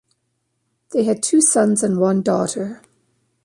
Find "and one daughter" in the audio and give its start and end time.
1.83-2.81